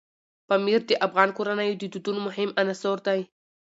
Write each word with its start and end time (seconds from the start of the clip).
پامیر 0.47 0.81
د 0.87 0.91
افغان 1.07 1.29
کورنیو 1.37 1.79
د 1.81 1.83
دودونو 1.93 2.19
مهم 2.27 2.49
عنصر 2.61 2.97
دی. 3.07 3.21